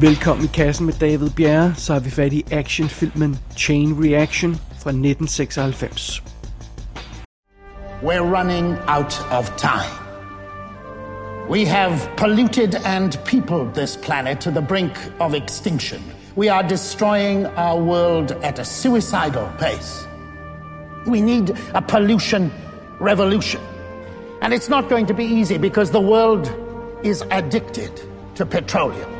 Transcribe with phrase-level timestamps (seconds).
[0.00, 4.90] Velkommen i kassen med David Bjerre, så har vi fat i actionfilmen Chain Reaction fra
[4.90, 6.22] 1996.
[8.02, 9.94] We're running out of time.
[11.50, 16.00] We have polluted and peopled this planet to the brink of extinction.
[16.36, 20.08] We are destroying our world at a suicidal pace.
[21.06, 22.50] We need a pollution
[23.00, 23.60] revolution.
[24.40, 26.50] And it's not going to be easy because the world
[27.02, 28.00] is addicted
[28.34, 29.19] to petroleum.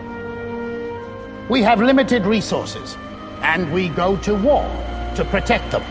[1.50, 2.96] We have limited resources,
[3.42, 4.62] and we go to war
[5.16, 5.82] to protect them.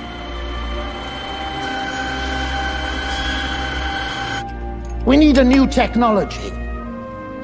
[5.06, 6.52] We need a new technology,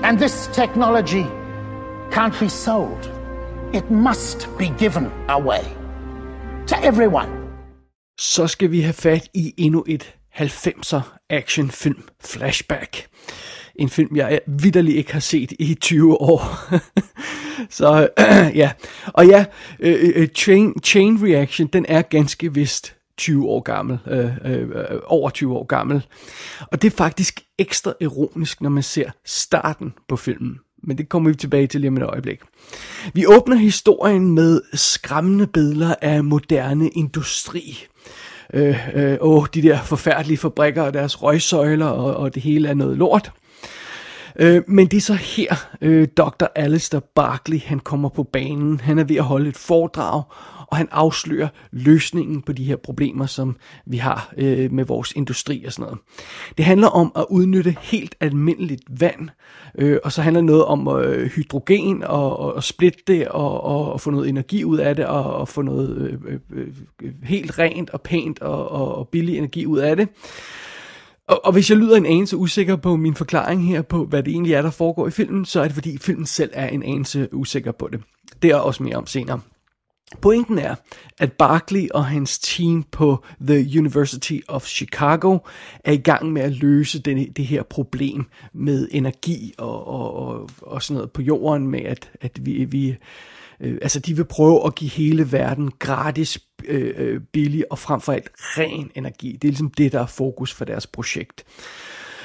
[0.01, 1.25] and this technology
[2.09, 3.11] can't be sold.
[3.73, 5.63] It must be given away
[6.67, 7.29] to everyone.
[8.19, 13.07] Så skal vi have fat i endnu et 90'er actionfilm flashback.
[13.75, 16.41] En film, jeg vidderligt ikke har set i 20 år.
[17.69, 18.71] Så øh, ja,
[19.13, 19.45] og ja,
[19.79, 24.67] øh, øh, øh, Chain, Chain Reaction, den er ganske vist 20 år gammel, øh, øh,
[25.05, 26.05] over 20 år gammel.
[26.71, 30.59] Og det er faktisk ekstra ironisk, når man ser starten på filmen.
[30.83, 32.39] Men det kommer vi tilbage til lige om et øjeblik.
[33.13, 37.85] Vi åbner historien med skræmmende billeder af moderne industri.
[38.53, 42.73] Øh, øh, åh, de der forfærdelige fabrikker og deres røgsøjler, og, og det hele er
[42.73, 43.31] noget lort.
[44.39, 46.45] Øh, men det er så her, øh, Dr.
[46.55, 48.79] Alistair Barkley, han kommer på banen.
[48.79, 50.23] Han er ved at holde et foredrag,
[50.67, 53.55] og han afslører løsningen på de her problemer, som
[53.85, 55.99] vi har øh, med vores industri og sådan noget.
[56.57, 59.29] Det handler om at udnytte helt almindeligt vand,
[59.77, 63.63] øh, og så handler det noget om øh, hydrogen og, og, og splitte det og,
[63.63, 66.67] og, og få noget energi ud af det og, og få noget øh, øh,
[67.01, 70.09] øh helt rent og pænt og, og, og billig energi ud af det.
[71.27, 74.31] Og, og hvis jeg lyder en anelse usikker på min forklaring her på, hvad det
[74.31, 77.29] egentlig er, der foregår i filmen, så er det fordi filmen selv er en anelse
[77.31, 78.01] usikker på det.
[78.41, 79.39] Det er også mere om senere.
[80.21, 80.75] Pointen er,
[81.19, 85.37] at Barkley og hans team på The University of Chicago
[85.83, 90.49] er i gang med at løse den, det her problem med energi og, og, og,
[90.61, 92.95] og sådan noget på jorden med, at, at vi, vi
[93.59, 98.01] øh, altså de vil prøve at give hele verden gratis, øh, øh, billig og frem
[98.01, 99.31] for alt ren energi.
[99.31, 101.45] Det er ligesom det, der er fokus for deres projekt.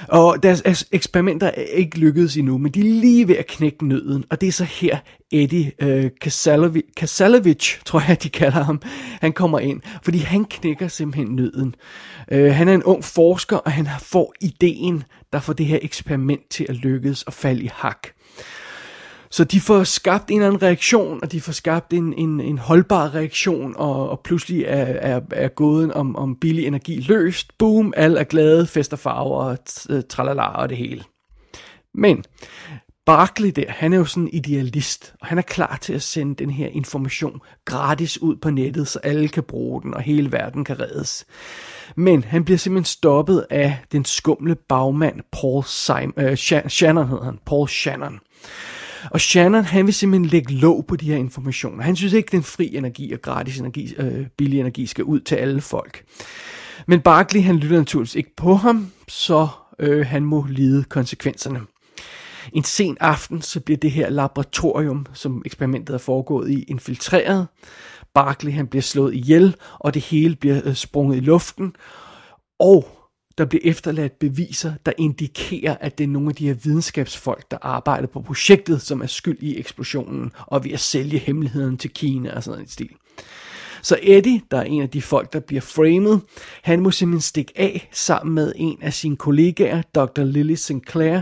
[0.08, 4.24] Og deres eksperimenter er ikke lykkedes endnu, men de er lige ved at knække nøden,
[4.30, 4.98] og det er så her
[5.30, 8.82] Eddie øh, Kasalovic, Kasalovic, tror jeg de kalder ham,
[9.20, 11.74] han kommer ind, fordi han knækker simpelthen nøden.
[12.32, 16.48] Øh, han er en ung forsker, og han får ideen, der får det her eksperiment
[16.50, 18.08] til at lykkes og falde i hak.
[19.30, 22.58] Så de får skabt en eller anden reaktion, og de får skabt en, en, en
[22.58, 27.58] holdbar reaktion, og, og pludselig er, er, er gåden om, om billig energi løst.
[27.58, 29.56] Boom, alle er glade, fester farver,
[29.90, 31.04] øh, tralala og det hele.
[31.94, 32.24] Men
[33.06, 36.34] Barkley der, han er jo sådan en idealist, og han er klar til at sende
[36.34, 40.64] den her information gratis ud på nettet, så alle kan bruge den, og hele verden
[40.64, 41.26] kan reddes.
[41.96, 46.36] Men han bliver simpelthen stoppet af den skumle bagmand Paul Simon, øh,
[46.68, 48.20] Shannon hedder han, Paul Shannon.
[49.10, 51.82] Og Shannon, han vil simpelthen lægge låg på de her informationer.
[51.82, 55.34] Han synes ikke, den fri energi og gratis energi, øh, billig energi skal ud til
[55.34, 56.04] alle folk.
[56.86, 61.60] Men Barkley, han lytter naturligvis ikke på ham, så øh, han må lide konsekvenserne.
[62.52, 67.46] En sen aften, så bliver det her laboratorium, som eksperimentet er foregået i, infiltreret.
[68.14, 71.72] Barkley, han bliver slået ihjel, og det hele bliver øh, sprunget i luften.
[72.58, 72.99] Og
[73.40, 77.58] der bliver efterladt beviser, der indikerer, at det er nogle af de her videnskabsfolk, der
[77.62, 82.36] arbejder på projektet, som er skyld i eksplosionen, og ved at sælge hemmeligheden til Kina
[82.36, 82.90] og sådan en stil.
[83.82, 86.18] Så Eddie, der er en af de folk, der bliver framed,
[86.62, 90.24] han må simpelthen stikke af sammen med en af sine kollegaer, Dr.
[90.24, 91.20] Lily Sinclair,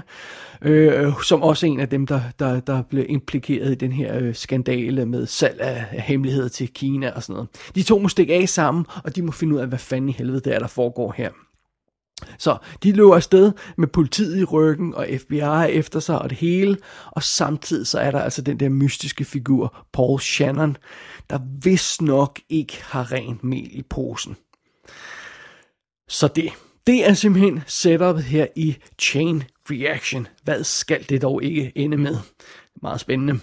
[0.63, 4.19] øh, som også er en af dem, der, der, der blev implikeret i den her
[4.19, 7.49] øh, skandale med salg af, af hemmeligheder til Kina og sådan noget.
[7.75, 10.13] De to må stikke af sammen, og de må finde ud af, hvad fanden i
[10.13, 11.31] helvede det er, der foregår her.
[12.39, 16.77] Så de løber afsted med politiet i ryggen og FBI efter sig og det hele,
[17.11, 20.77] og samtidig så er der altså den der mystiske figur, Paul Shannon,
[21.31, 24.37] der vist nok ikke har rent mel i posen.
[26.09, 26.53] Så det,
[26.87, 30.27] det er simpelthen setupet her i Chain Reaction.
[30.43, 32.17] Hvad skal det dog ikke ende med?
[32.83, 33.41] Meget spændende.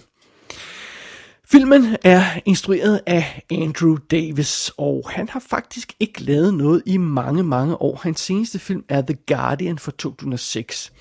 [1.50, 7.42] Filmen er instrueret af Andrew Davis, og han har faktisk ikke lavet noget i mange,
[7.42, 8.00] mange år.
[8.02, 10.92] Hans seneste film er The Guardian fra 2006.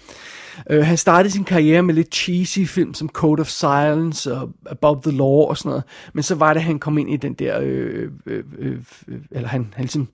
[0.70, 4.50] Uh, øh, han startede sin karriere med lidt cheesy film som Code of Silence og
[4.66, 5.84] Above the Law og sådan noget,
[6.14, 8.78] men så var det, at han kom ind i den der, øh, øh, øh,
[9.08, 10.08] øh, eller han, han ligesom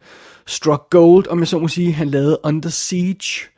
[0.47, 1.93] struck gold, om jeg så må sige.
[1.93, 3.49] Han lavede Under Siege,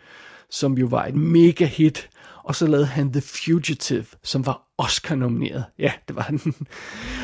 [0.49, 2.09] som jo var et mega hit,
[2.43, 5.65] og så lavede han The Fugitive, som var Oscar-nomineret.
[5.79, 6.55] Ja, det var den.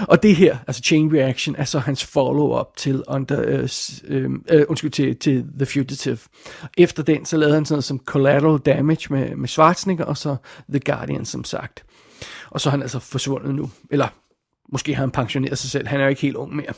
[0.08, 3.70] Og det her, altså Chain Reaction, er så hans follow-up til, under, øh,
[4.08, 6.18] øhm, øh, undskyld, til, til The Fugitive.
[6.78, 10.36] Efter den, så lavede han sådan noget som Collateral Damage med, med Schwarzenegger, og så
[10.70, 11.84] The Guardian, som sagt.
[12.50, 13.70] Og så er han altså forsvundet nu.
[13.92, 14.08] Eller
[14.72, 15.88] måske har han pensioneret sig selv.
[15.88, 16.74] Han er jo ikke helt ung mere.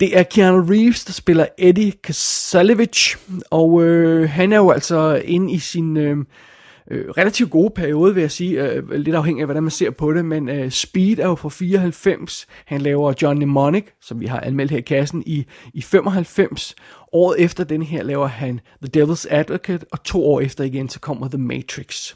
[0.00, 3.16] Det er Keanu Reeves, der spiller Eddie Kasalevich,
[3.50, 6.16] og øh, han er jo altså inde i sin øh,
[6.90, 10.12] øh, relativt gode periode, vil jeg sige, øh, lidt afhængig af, hvordan man ser på
[10.12, 14.40] det, men øh, Speed er jo fra 94, han laver John Mnemonic, som vi har
[14.40, 16.74] anmeldt her i kassen, i, i 95,
[17.12, 21.00] året efter den her laver han The Devil's Advocate, og to år efter igen, så
[21.00, 22.14] kommer The Matrix.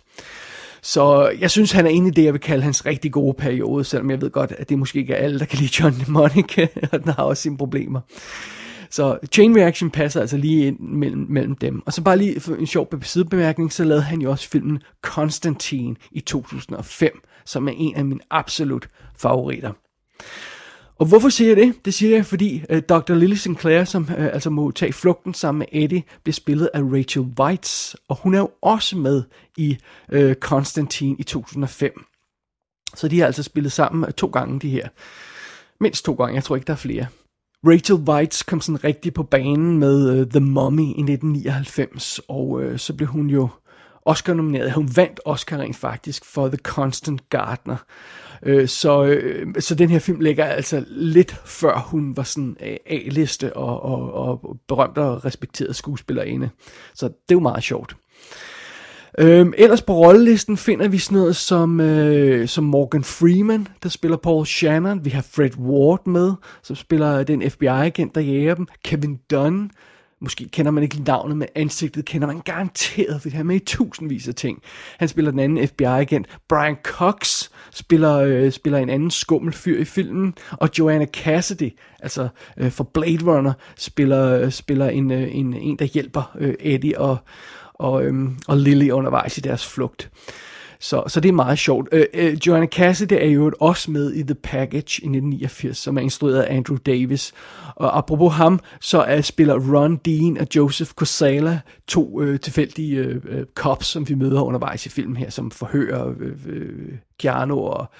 [0.82, 3.84] Så jeg synes, han er inde i det, jeg vil kalde hans rigtig gode periode,
[3.84, 6.58] selvom jeg ved godt, at det måske ikke er alle, der kan lide John Mnemonic,
[6.92, 8.00] og den har også sine problemer.
[8.92, 11.82] Så Chain Reaction passer altså lige ind mellem, mellem dem.
[11.86, 15.96] Og så bare lige for en sjov sidebemærkning, så lavede han jo også filmen Constantine
[16.10, 19.72] i 2005, som er en af mine absolut favoritter.
[20.98, 21.84] Og hvorfor siger jeg det?
[21.84, 23.14] Det siger jeg, fordi uh, Dr.
[23.14, 27.26] Lily Sinclair, som uh, altså må tage flugten sammen med Eddie, bliver spillet af Rachel
[27.40, 29.22] Weitz, og hun er jo også med
[29.56, 29.78] i
[30.14, 32.04] uh, Constantine i 2005.
[32.94, 34.88] Så de har altså spillet sammen to gange, de her.
[35.80, 37.06] Mindst to gange, jeg tror ikke, der er flere.
[37.66, 42.76] Rachel Weitz kom sådan rigtig på banen med uh, The Mummy i 1999, og uh,
[42.76, 43.48] så blev hun jo
[44.06, 44.72] Oscar-nomineret.
[44.72, 47.76] Hun vandt Oscar rent faktisk for The Constant Gardener.
[48.46, 52.56] Uh, så, uh, så den her film ligger altså lidt før hun var sådan
[52.86, 56.50] A-liste og, og, og berømt og respekteret skuespillerinde.
[56.94, 57.96] Så det er jo meget sjovt.
[59.18, 64.16] Øhm, ellers på rollelisten finder vi sådan noget som, øh, som Morgan Freeman, der spiller
[64.16, 65.04] Paul Shannon.
[65.04, 66.32] Vi har Fred Ward med,
[66.62, 68.66] som spiller den FBI-agent, der jager dem.
[68.84, 69.70] Kevin Dunn,
[70.22, 73.58] Måske kender man ikke navnet, men ansigtet kender man garanteret, for han er med i
[73.58, 74.62] tusindvis af ting.
[74.98, 76.26] Han spiller den anden FBI-agent.
[76.48, 80.34] Brian Cox spiller, øh, spiller en anden skummel fyr i filmen.
[80.50, 81.70] Og Joanna Cassidy,
[82.00, 86.54] altså øh, for Blade Runner, spiller, øh, spiller en, øh, en, en, der hjælper øh,
[86.60, 87.16] Eddie og,
[87.82, 90.10] og, øhm, og Lily undervejs i deres flugt.
[90.80, 91.88] Så, så det er meget sjovt.
[91.92, 96.00] Øh, øh, Joanna Cassidy er jo også med i The Package i 1989, som er
[96.00, 97.32] instrueret af Andrew Davis.
[97.76, 103.20] Og apropos ham, så er, spiller Ron Dean og Joseph Cosala to øh, tilfældige øh,
[103.28, 107.90] øh cops, som vi møder undervejs i filmen her, som forhører øh, øh, Keanu og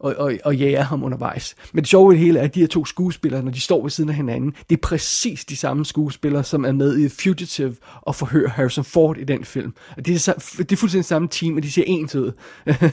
[0.00, 1.54] og, og, og jager ham undervejs.
[1.72, 3.82] Men det sjove ved det hele er, at de her to skuespillere, når de står
[3.82, 7.76] ved siden af hinanden, det er præcis de samme skuespillere, som er med i Fugitive
[8.02, 9.74] og forhører Harrison Ford i den film.
[9.96, 12.32] Og det, er, det er fuldstændig samme team, og de ser ens ud.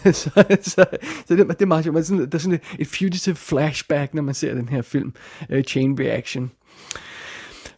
[0.04, 0.30] så,
[0.62, 0.86] så,
[1.27, 2.06] så det, det er meget sjovt.
[2.06, 5.13] Sådan, der er sådan et, et Fugitive flashback, når man ser den her film,
[5.53, 6.51] uh, Chain Reaction.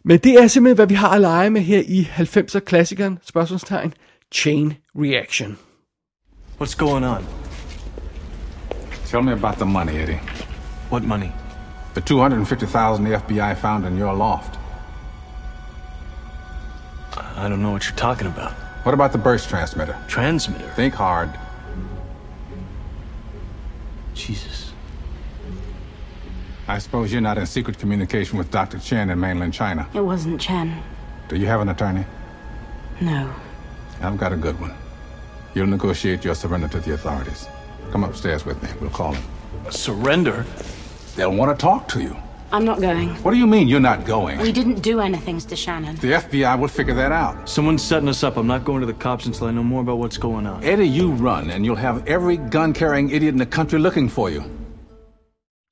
[0.04, 3.94] Men det er simpelthen, hvad vi har at lege med her i 90'er-klassikeren, spørgsmålstegn,
[4.34, 5.58] Chain Reaction.
[6.60, 7.39] What's going on?
[9.10, 10.20] Tell me about the money, Eddie.
[10.88, 11.32] What money?
[11.94, 14.56] The 250000 the FBI found in your loft.
[17.16, 18.52] I don't know what you're talking about.
[18.84, 19.98] What about the burst transmitter?
[20.06, 20.70] Transmitter?
[20.76, 21.28] Think hard.
[24.14, 24.72] Jesus.
[26.68, 28.78] I suppose you're not in secret communication with Dr.
[28.78, 29.88] Chen in mainland China.
[29.92, 30.80] It wasn't Chen.
[31.28, 32.04] Do you have an attorney?
[33.00, 33.34] No.
[34.00, 34.72] I've got a good one.
[35.54, 37.48] You'll negotiate your surrender to the authorities.
[37.92, 38.68] Come upstairs with me.
[38.80, 39.22] We'll call him.
[39.70, 40.44] Surrender?
[41.16, 42.16] They'll want to talk to you.
[42.52, 43.10] I'm not going.
[43.22, 44.40] What do you mean you're not going?
[44.40, 45.96] We didn't do anything to Shannon.
[45.96, 47.48] The FBI will figure that out.
[47.48, 48.36] Someone's setting us up.
[48.36, 50.64] I'm not going to the cops until I know more about what's going on.
[50.64, 54.42] Eddie, you run, and you'll have every gun-carrying idiot in the country looking for you.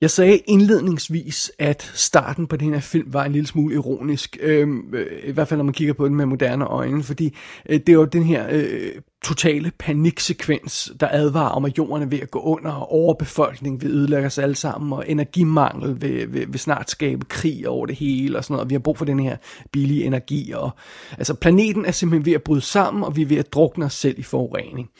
[0.01, 4.95] Jeg sagde indledningsvis, at starten på den her film var en lille smule ironisk, øhm,
[4.95, 7.35] øh, i hvert fald når man kigger på den med moderne øjne, fordi
[7.69, 8.93] øh, det er jo den her øh,
[9.25, 13.91] totale paniksekvens, der advarer om, at jorden er ved at gå under, og overbefolkning vil
[13.91, 18.39] ødelægge os alle sammen, og energimangel vil, vil, vil snart skabe krig over det hele,
[18.39, 19.37] og sådan noget, og vi har brug for den her
[19.73, 20.71] billige energi, og
[21.19, 23.95] altså planeten er simpelthen ved at bryde sammen, og vi er ved at drukne os
[23.95, 24.91] selv i forurening.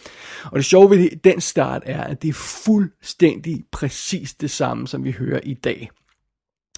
[0.45, 5.05] Og det sjove ved den start er, at det er fuldstændig præcis det samme, som
[5.05, 5.91] vi hører i dag.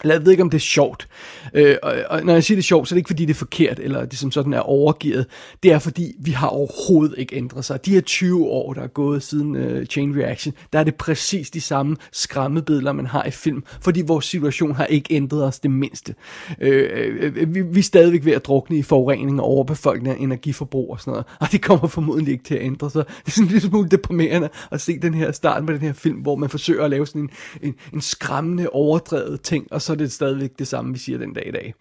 [0.03, 1.09] Eller jeg ved ikke, om det er sjovt.
[1.55, 3.35] Øh, og, og når jeg siger det er sjovt, så er det ikke fordi, det
[3.35, 5.27] er forkert, eller det som sådan er overgivet.
[5.63, 7.87] Det er fordi, vi har overhovedet ikke ændret sig.
[7.87, 11.51] De her 20 år, der er gået siden øh, Chain Reaction, der er det præcis
[11.51, 13.65] de samme skræmmebilleder, man har i film.
[13.81, 16.15] Fordi vores situation har ikke ændret os det mindste.
[16.61, 20.23] Øh, øh, øh vi, vi er stadigvæk ved at drukne i forurening og overbefolkning af
[20.23, 21.27] energiforbrug og sådan noget.
[21.41, 23.05] Og det kommer formodentlig ikke til at ændre sig.
[23.07, 26.17] Det er sådan lidt smule deprimerende at se den her start med den her film,
[26.17, 27.31] hvor man forsøger at lave sådan en,
[27.63, 31.19] en, en skræmmende, overdrevet ting, og så så er det stadigvæk det samme, vi siger
[31.19, 31.75] den dag i dag.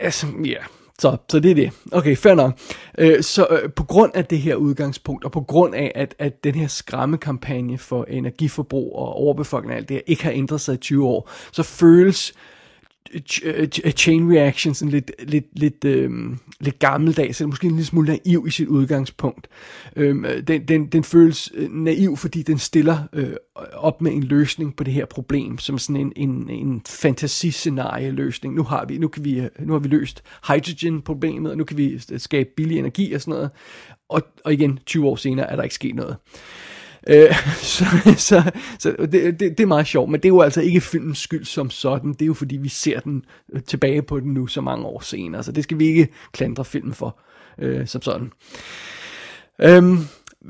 [0.00, 0.56] Altså, ja.
[0.98, 1.70] Så, så det er det.
[1.92, 2.58] Okay, fair nok.
[2.98, 6.44] Øh, så øh, på grund af det her udgangspunkt, og på grund af, at, at
[6.44, 10.74] den her skræmmekampagne for energiforbrug og overbefolkning og alt det her, ikke har ændret sig
[10.74, 12.34] i 20 år, så føles
[13.14, 16.10] Øh, øh, chain reaction sådan lidt, lidt, lidt, øh,
[16.60, 19.48] lidt gammeldags, eller måske en lille smule naiv i sit udgangspunkt.
[19.96, 23.32] Øhm, øh, den, den, den føles øh, naiv, fordi den stiller øh,
[23.72, 28.54] op med en løsning på det her problem, som sådan en, en, en fantasiscenarie løsning.
[28.54, 32.00] Nu har vi, nu kan vi, nu har vi løst hydrogen-problemet, og nu kan vi
[32.16, 33.50] skabe billig energi og sådan noget.
[34.08, 36.16] Og, og igen, 20 år senere er der ikke sket noget.
[37.08, 37.84] Øh, så
[38.16, 41.18] så, så det, det, det er meget sjovt, men det er jo altså ikke filmens
[41.18, 42.12] skyld som sådan.
[42.12, 45.00] Det er jo fordi, vi ser den øh, tilbage på den nu så mange år
[45.00, 45.42] senere.
[45.42, 47.18] Så det skal vi ikke klandre filmen for
[47.58, 48.32] øh, som sådan.
[49.60, 49.98] Øhm,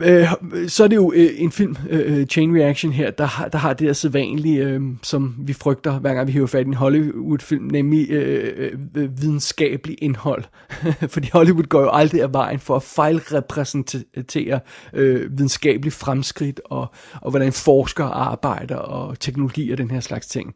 [0.02, 0.28] øh,
[0.68, 3.59] så er det jo øh, en film, øh, øh Chain Reaction her, der har, der
[3.59, 6.75] har det der sædvanlige, øh, som vi frygter, hver gang vi hæver fat i en
[6.75, 10.45] Hollywood-film, nemlig øh, øh, øh videnskabelig indhold.
[11.14, 14.61] Fordi Hollywood går jo aldrig af vejen for at fejlrepræsentere
[14.92, 16.87] øh, videnskabelig fremskridt, og,
[17.23, 20.54] og hvordan forskere arbejder, og teknologi og den her slags ting.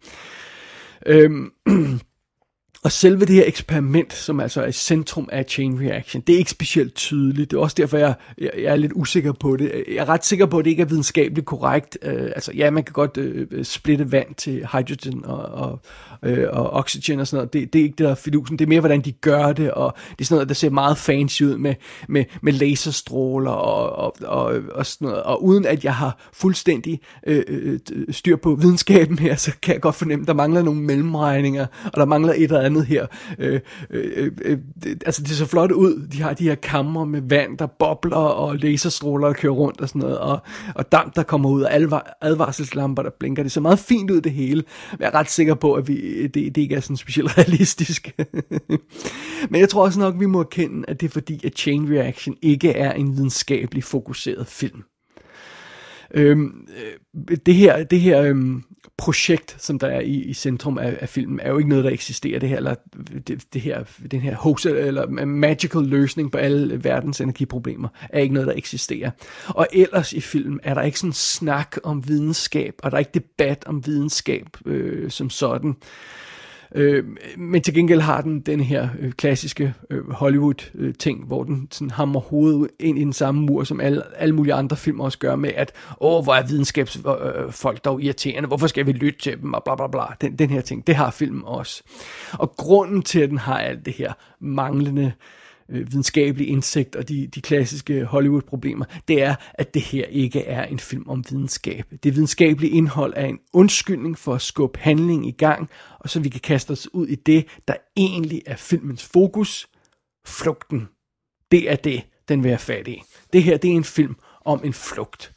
[1.07, 1.31] Øh,
[2.85, 6.39] Og selve det her eksperiment, som altså er i centrum af chain reaction, det er
[6.39, 7.51] ikke specielt tydeligt.
[7.51, 9.85] Det er også derfor, jeg, jeg, jeg er lidt usikker på det.
[9.89, 11.99] Jeg er ret sikker på, at det ikke er videnskabeligt korrekt.
[12.07, 15.81] Uh, altså ja, man kan godt uh, splitte vand til hydrogen og, og,
[16.27, 17.53] uh, og oxygen og sådan noget.
[17.53, 18.59] Det, det er ikke det, der er fidusen.
[18.59, 20.99] Det er mere, hvordan de gør det, og det er sådan noget, der ser meget
[20.99, 21.75] fancy ud med,
[22.09, 25.23] med, med laserstråler og, og, og, og sådan noget.
[25.23, 27.35] Og uden at jeg har fuldstændig uh,
[28.11, 31.93] styr på videnskaben her, så kan jeg godt fornemme, at der mangler nogle mellemregninger, og
[31.97, 33.07] der mangler et eller andet andet her.
[33.39, 33.61] Øh,
[33.91, 36.07] øh, øh, øh, det, altså, det ser flot ud.
[36.13, 39.89] De har de her kammer med vand, der bobler, og laserstråler, der kører rundt og
[39.89, 40.39] sådan noget, og,
[40.75, 43.43] og damp, der kommer ud, og advarselslamper, der blinker.
[43.43, 44.63] Det ser meget fint ud, det hele.
[44.91, 48.15] Men jeg er ret sikker på, at vi, det, det ikke er sådan specielt realistisk.
[49.51, 52.37] Men jeg tror også nok, vi må erkende, at det er fordi, at Chain Reaction
[52.43, 54.83] ikke er en videnskabelig fokuseret film.
[56.15, 56.67] Øhm,
[57.31, 58.63] øh, det her, det her øhm,
[59.03, 61.91] projekt, som der er i, i centrum af, af filmen, er jo ikke noget, der
[61.91, 62.39] eksisterer.
[62.39, 62.75] Det her, eller
[63.27, 68.35] det, det her, den her hoax, eller magical løsning på alle verdens energiproblemer, er ikke
[68.35, 69.11] noget, der eksisterer.
[69.49, 73.15] Og ellers i filmen er der ikke sådan snak om videnskab, og der er ikke
[73.15, 75.71] debat om videnskab øh, som sådan.
[75.71, 75.75] Øh,
[76.75, 77.05] Øh,
[77.37, 81.91] men til gengæld har den den her øh, klassiske øh, Hollywood-ting, øh, hvor den sådan
[81.91, 85.37] hammer hovedet ind i den samme mur, som alle, alle mulige andre film også gør
[85.37, 89.41] med, at åh, hvor er videnskabsfolk øh, øh dog irriterende, hvorfor skal vi lytte til
[89.41, 90.03] dem, og bla bla bla.
[90.21, 91.83] Den, den her ting, det har filmen også.
[92.33, 95.42] Og grunden til, at den har alt det her manglende øh,
[95.73, 100.65] øh, videnskabelig indsigt og de, de klassiske Hollywood-problemer, det er, at det her ikke er
[100.65, 101.85] en film om videnskab.
[102.03, 106.29] Det videnskabelige indhold er en undskyldning for at skubbe handling i gang, og så vi
[106.29, 109.69] kan kaste os ud i det, der egentlig er filmens fokus,
[110.27, 110.89] flugten.
[111.51, 113.03] Det er det, den vil have fat i.
[113.33, 115.33] Det her, det er en film om en flugt.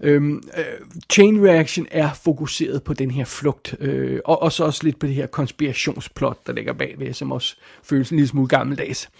[0.00, 0.64] Øhm, øh,
[1.12, 5.06] chain reaction er fokuseret på den her flugt, øh, og, og så også lidt på
[5.06, 9.10] det her konspirationsplot, der ligger bagved, som også føles en lille smule gammeldags.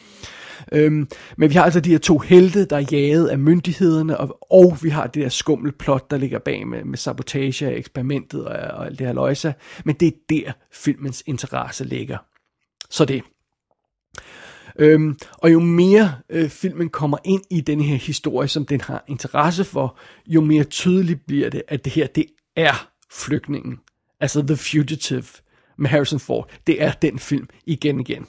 [0.73, 4.39] Øhm, men vi har altså de her to helte, der er jaget af myndighederne, og,
[4.51, 8.45] og vi har det der skummel plot, der ligger bag med, med sabotage af eksperimentet
[8.45, 9.55] og, og alt det her løjse.
[9.85, 12.19] Men det er der, filmens interesse ligger.
[12.91, 13.23] Så det.
[14.79, 19.05] Øhm, og jo mere øh, filmen kommer ind i den her historie, som den har
[19.09, 23.79] interesse for, jo mere tydeligt bliver det, at det her, det er flygtningen.
[24.21, 25.25] Altså The Fugitive
[25.79, 26.51] med Harrison Ford.
[26.67, 28.27] Det er den film igen igen.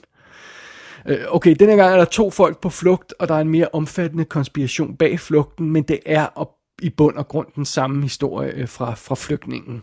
[1.08, 3.68] Øh, okay, denne gang er der to folk på flugt, og der er en mere
[3.72, 6.50] omfattende konspiration bag flugten, men det er op
[6.82, 9.82] i bund og grund den samme historie øh, fra, fra flygtningen.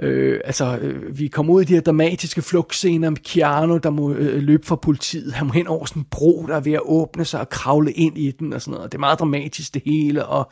[0.00, 4.12] Øh, altså, øh, vi kommer ud i de her dramatiske flugtscener med Keanu, der må
[4.12, 5.32] øh, løbe fra politiet.
[5.32, 7.92] Han må hen over sådan en bro, der er ved at åbne sig og kravle
[7.92, 8.92] ind i den og sådan noget.
[8.92, 10.50] Det er meget dramatisk det hele, og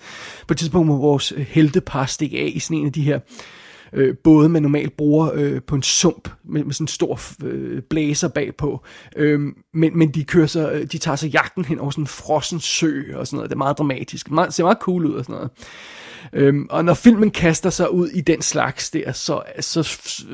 [0.49, 3.17] på et tidspunkt må vores øh, heltepar stikke af i sådan en af de her
[3.17, 3.21] øh,
[3.95, 7.83] øh, både man normalt bruger øh, på en sump med, med sådan en stor øh,
[7.83, 8.83] blæser bagpå.
[9.17, 9.41] Øh,
[9.75, 12.61] men, men de kører så, øh, de tager så jagten hen over sådan en frossen
[12.61, 13.51] sø og sådan noget.
[13.51, 14.29] Det er meget dramatisk.
[14.29, 15.51] Det ser meget cool ud og sådan noget.
[16.33, 19.79] Øhm, og når filmen kaster sig ud i den slags der, så, så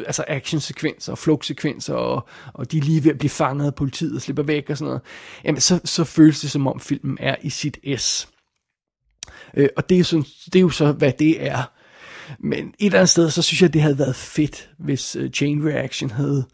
[0.06, 4.16] altså actionsekvenser og flugtsekvenser, og, og de er lige ved at blive fanget af politiet
[4.16, 5.02] og slipper væk og sådan noget,
[5.44, 8.28] jamen så, så føles det som om filmen er i sit S.
[9.56, 11.79] Øh, og det er, sådan, det er jo så, hvad det er.
[12.38, 15.66] Men et eller andet sted, så synes jeg, det havde været fedt, hvis øh, Chain
[15.66, 16.44] Reaction havde,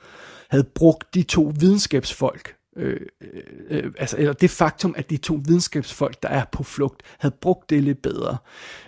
[0.50, 5.40] havde brugt de to videnskabsfolk, øh, øh, øh, altså, eller det faktum, at de to
[5.44, 8.36] videnskabsfolk, der er på flugt, havde brugt det lidt bedre.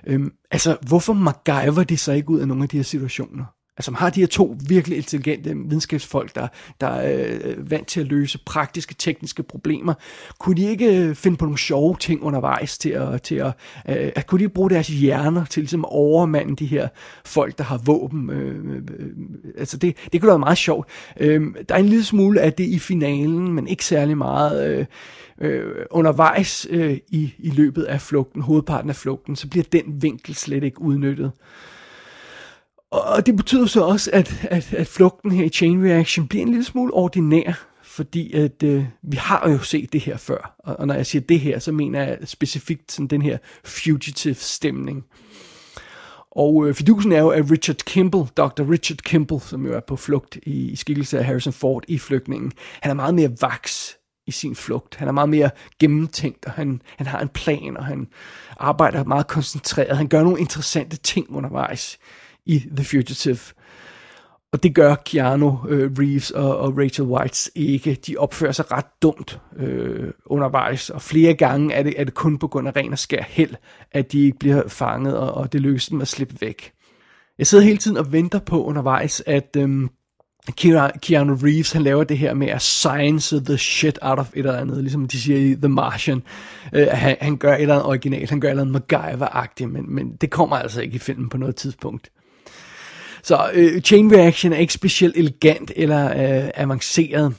[0.06, 0.20] Øh,
[0.50, 3.44] altså, hvorfor MacGyver de så ikke ud af nogle af de her situationer?
[3.78, 6.48] Altså man har de her to virkelig intelligente videnskabsfolk, der,
[6.80, 9.94] der er øh, vant til at løse praktiske, tekniske problemer.
[10.38, 13.52] Kunne de ikke øh, finde på nogle sjove ting undervejs til at, til at,
[13.88, 16.88] øh, at kunne de bruge deres hjerner til ligesom at overmande de her
[17.24, 18.30] folk, der har våben?
[18.30, 19.10] Øh, øh,
[19.58, 20.88] altså det, det kunne være meget sjovt.
[21.20, 24.78] Øh, der er en lille smule af det i finalen, men ikke særlig meget.
[24.78, 24.86] Øh,
[25.40, 30.34] øh, undervejs øh, i, i løbet af flugten, hovedparten af flugten, så bliver den vinkel
[30.34, 31.32] slet ikke udnyttet.
[32.90, 36.48] Og det betyder så også, at, at, at flugten her i Chain Reaction bliver en
[36.48, 37.52] lille smule ordinær,
[37.82, 40.54] fordi at øh, vi har jo set det her før.
[40.58, 44.34] Og, og når jeg siger det her, så mener jeg specifikt sådan den her fugitive
[44.34, 45.04] stemning.
[46.30, 48.70] Og øh, fidusen er jo, at Richard Kimball, Dr.
[48.70, 52.52] Richard Kimball, som jo er på flugt i, i skikkelse af Harrison Ford i flygtningen,
[52.80, 54.94] han er meget mere vaks i sin flugt.
[54.94, 58.08] Han er meget mere gennemtænkt, og han, han har en plan, og han
[58.56, 59.96] arbejder meget koncentreret.
[59.96, 61.98] Han gør nogle interessante ting undervejs
[62.48, 63.38] i The Fugitive.
[64.52, 67.94] Og det gør Keanu øh, Reeves og, og Rachel Whites ikke.
[68.06, 72.38] De opfører sig ret dumt øh, undervejs, og flere gange er det, er det kun
[72.38, 73.54] på grund af ren og skær held,
[73.92, 76.72] at de ikke bliver fanget, og, og det lykkes dem at slippe væk.
[77.38, 79.88] Jeg sidder hele tiden og venter på undervejs, at øh,
[81.02, 84.56] Keanu Reeves, han laver det her med at science the shit out of et eller
[84.56, 86.22] andet, ligesom de siger i The Martian.
[86.72, 89.94] Uh, han, han gør et eller andet originalt, han gør et eller andet MacGyver-agtigt, men,
[89.94, 92.10] men det kommer altså ikke i filmen på noget tidspunkt.
[93.22, 97.34] Så øh, Chain Reaction er ikke specielt elegant eller øh, avanceret.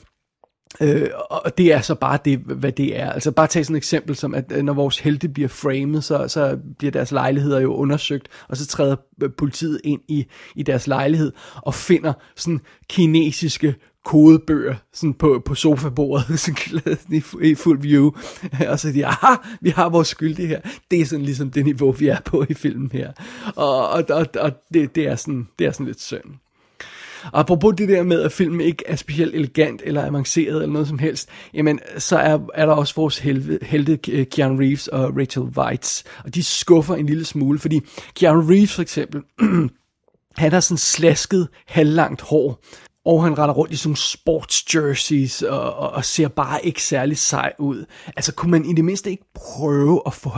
[0.82, 3.12] Øh, og det er så bare det, hvad det er.
[3.12, 6.28] Altså bare tage sådan et eksempel som, at øh, når vores helte bliver framet, så,
[6.28, 10.86] så bliver deres lejligheder jo undersøgt, og så træder øh, politiet ind i, i deres
[10.86, 18.10] lejlighed og finder sådan kinesiske kodebøger sådan på, på sofabordet sådan i, i fuld view.
[18.70, 20.60] Og så de, aha, vi har vores skyldige her.
[20.90, 23.12] Det er sådan ligesom det niveau, vi er på i filmen her.
[23.56, 26.24] Og, og, og, og det, det, er sådan, det er sådan lidt synd.
[27.24, 30.88] Og apropos det der med, at filmen ikke er specielt elegant eller avanceret eller noget
[30.88, 35.42] som helst, jamen, så er, er der også vores helte, helte Keanu Reeves og Rachel
[35.42, 37.80] Weitz, og de skuffer en lille smule, fordi
[38.14, 39.22] Keanu Reeves for eksempel,
[40.42, 42.62] han har sådan slasket halvlangt hår,
[43.04, 47.18] og han render rundt i sådan sports jerseys og, og, og ser bare ikke særlig
[47.18, 47.84] sej ud.
[48.16, 50.30] Altså kunne man i det mindste ikke prøve at få,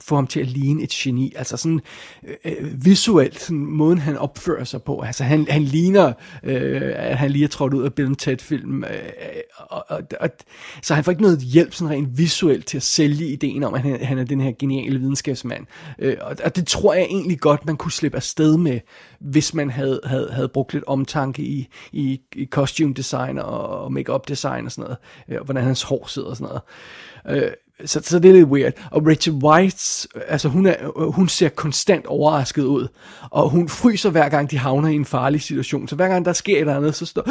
[0.00, 1.32] få ham til at ligne et geni?
[1.36, 1.80] Altså sådan
[2.28, 5.00] øh, øh, visuelt, sådan måden han opfører sig på.
[5.00, 8.84] Altså han, han ligner, øh, at han lige er trådt ud af Bill Ted-film.
[8.84, 8.90] Øh,
[9.58, 10.30] og, og, og,
[10.82, 13.80] så han får ikke noget hjælp sådan rent visuelt til at sælge ideen om, at
[13.80, 15.66] han, han er den her geniale videnskabsmand.
[15.98, 18.80] Øh, og, og det tror jeg egentlig godt, man kunne slippe afsted med,
[19.22, 23.92] hvis man havde, havde, havde brugt lidt omtanke i, i, i costume design og, og
[23.92, 26.60] make-up design og sådan noget, øh, hvordan hans hår sidder og sådan
[27.26, 27.42] noget.
[27.44, 27.52] Øh,
[27.86, 28.72] så, så det er lidt weird.
[28.90, 32.88] Og Rachel White, altså hun, er, hun ser konstant overrasket ud,
[33.30, 35.88] og hun fryser hver gang de havner i en farlig situation.
[35.88, 37.22] Så hver gang der sker et eller andet, så står,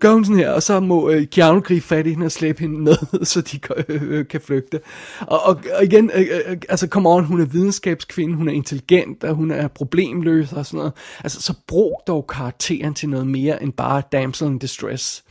[0.00, 2.60] gør hun sådan her, og så må øh, Keanu gribe fat i hende og slæbe
[2.60, 4.80] hende ned, så de øh, kan flygte.
[5.20, 8.52] Og, og, og igen, øh, øh, øh, altså come on, hun er videnskabskvinde, hun er
[8.52, 10.92] intelligent, og hun er problemløs og sådan noget.
[11.24, 15.24] Altså så brug dog karakteren til noget mere end bare damsel in distress.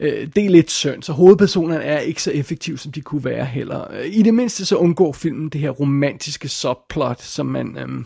[0.00, 3.44] Øh, det er lidt synd, så hovedpersonerne er ikke så effektive, som de kunne være
[3.44, 3.92] heller.
[3.92, 7.78] Øh, I det mindste så undgår filmen det her romantiske subplot, som man...
[7.78, 8.04] Øh,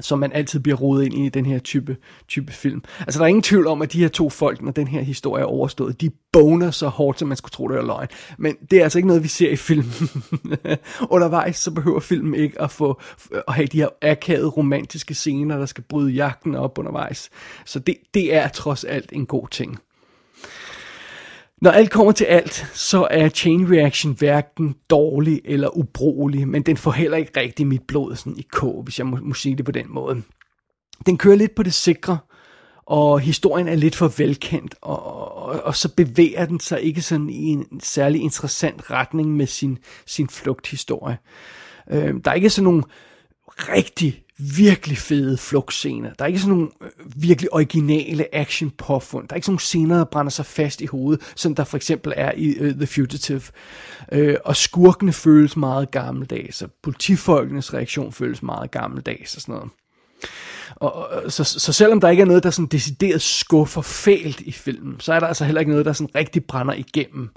[0.00, 1.96] som man altid bliver rodet ind i den her type,
[2.28, 2.82] type film.
[3.00, 5.42] Altså, der er ingen tvivl om, at de her to folk, når den her historie
[5.42, 8.08] er overstået, de boner så hårdt, som man skulle tro, det er løgn.
[8.38, 9.92] Men det er altså ikke noget, vi ser i filmen.
[11.14, 13.00] Undervejs, så behøver filmen ikke at få
[13.48, 17.30] at have de her akavede romantiske scener, der skal bryde jagten op undervejs.
[17.64, 19.78] Så det, det er trods alt en god ting.
[21.62, 26.76] Når alt kommer til alt, så er Chain Reaction hverken dårlig eller ubrugelig, men den
[26.76, 29.64] får heller ikke rigtig mit blod sådan i kog, hvis jeg må, må sige det
[29.64, 30.22] på den måde.
[31.06, 32.18] Den kører lidt på det sikre,
[32.86, 37.30] og historien er lidt for velkendt, og, og, og så bevæger den sig ikke sådan
[37.30, 41.18] i en særlig interessant retning med sin, sin flugthistorie.
[41.90, 42.82] Øh, der er ikke sådan nogle
[43.50, 46.10] rigtig virkelig fede flugtscener.
[46.18, 49.28] Der er ikke sådan nogle øh, virkelig originale action påfund.
[49.28, 51.76] Der er ikke sådan nogle scener, der brænder sig fast i hovedet, som der for
[51.76, 53.42] eksempel er i uh, The Fugitive.
[54.16, 59.70] Uh, og skurkene føles meget gammeldags, og politifolkenes reaktion føles meget gammeldags og sådan noget.
[60.74, 65.00] Og, så, så selvom der ikke er noget, der sådan decideret skuffer fælt i filmen,
[65.00, 67.30] så er der altså heller ikke noget, der sådan rigtig brænder igennem.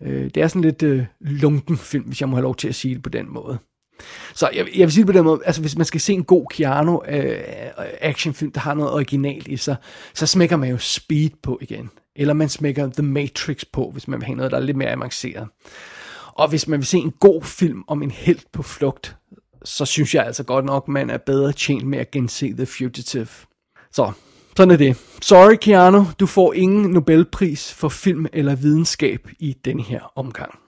[0.00, 2.74] Uh, det er sådan lidt uh, lunken film, hvis jeg må have lov til at
[2.74, 3.58] sige det på den måde.
[4.34, 6.24] Så jeg, jeg vil sige det på den måde, altså hvis man skal se en
[6.24, 7.40] god Keanu øh,
[8.00, 9.76] actionfilm, der har noget originalt i sig,
[10.14, 11.90] så smækker man jo Speed på igen.
[12.16, 14.90] Eller man smækker The Matrix på, hvis man vil have noget, der er lidt mere
[14.90, 15.48] avanceret.
[16.26, 19.16] Og hvis man vil se en god film om en helt på flugt,
[19.64, 23.28] så synes jeg altså godt nok, man er bedre tjent med at gense The Fugitive.
[23.92, 24.12] Så
[24.56, 24.96] Sådan er det.
[25.22, 30.58] Sorry, Keanu, du får ingen Nobelpris for film eller videnskab i den her omgang.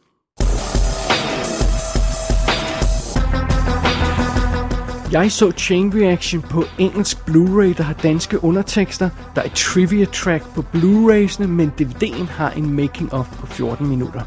[5.12, 9.11] Jeg så Chain Reaction på engelsk Blu-ray, der har danske undertekster.
[9.35, 13.87] Der er et trivia track på Blu-raysene, men DVD'en har en making of på 14
[13.87, 14.20] minutter.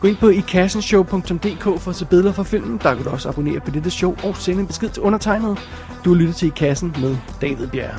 [0.00, 2.80] Gå ind på ikassenshow.dk for at se billeder fra filmen.
[2.82, 5.58] Der kan du også abonnere på dette show og sende en besked til undertegnet.
[6.04, 7.98] Du har lyttet til I Kassen med David Bjerre.